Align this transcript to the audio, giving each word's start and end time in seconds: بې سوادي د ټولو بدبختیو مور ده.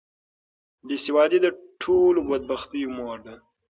بې 0.87 0.95
سوادي 1.05 1.39
د 1.41 1.47
ټولو 1.81 2.19
بدبختیو 2.29 2.93
مور 2.95 3.17
ده. 3.25 3.35